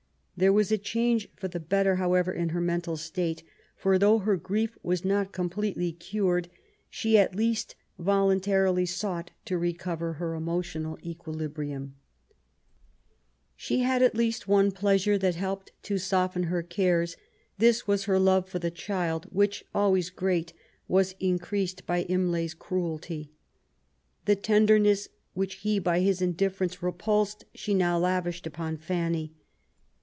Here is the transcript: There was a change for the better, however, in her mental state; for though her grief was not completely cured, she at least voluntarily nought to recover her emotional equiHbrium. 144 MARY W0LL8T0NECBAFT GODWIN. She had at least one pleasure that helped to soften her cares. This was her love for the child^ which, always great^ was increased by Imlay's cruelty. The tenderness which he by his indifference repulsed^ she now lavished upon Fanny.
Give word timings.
There 0.37 0.51
was 0.53 0.71
a 0.71 0.77
change 0.79 1.27
for 1.35 1.47
the 1.47 1.59
better, 1.59 1.97
however, 1.97 2.31
in 2.33 2.49
her 2.49 2.61
mental 2.61 2.97
state; 2.97 3.43
for 3.75 3.99
though 3.99 4.17
her 4.17 4.37
grief 4.37 4.75
was 4.81 5.05
not 5.05 5.31
completely 5.31 5.91
cured, 5.91 6.49
she 6.89 7.15
at 7.15 7.35
least 7.35 7.75
voluntarily 7.99 8.87
nought 9.03 9.29
to 9.45 9.57
recover 9.59 10.13
her 10.13 10.33
emotional 10.33 10.97
equiHbrium. 11.05 11.11
144 11.91 11.91
MARY 11.91 11.91
W0LL8T0NECBAFT 13.39 13.39
GODWIN. 13.39 13.53
She 13.55 13.79
had 13.81 14.01
at 14.01 14.15
least 14.15 14.47
one 14.47 14.71
pleasure 14.71 15.17
that 15.19 15.35
helped 15.35 15.71
to 15.83 15.99
soften 15.99 16.43
her 16.43 16.63
cares. 16.63 17.15
This 17.59 17.85
was 17.87 18.05
her 18.05 18.17
love 18.17 18.49
for 18.49 18.57
the 18.57 18.71
child^ 18.71 19.25
which, 19.25 19.63
always 19.75 20.09
great^ 20.09 20.53
was 20.87 21.13
increased 21.19 21.85
by 21.85 22.01
Imlay's 22.05 22.55
cruelty. 22.55 23.29
The 24.25 24.35
tenderness 24.37 25.07
which 25.35 25.55
he 25.57 25.77
by 25.77 25.99
his 25.99 26.19
indifference 26.19 26.77
repulsed^ 26.77 27.43
she 27.53 27.75
now 27.75 27.99
lavished 27.99 28.47
upon 28.47 28.77
Fanny. 28.77 29.35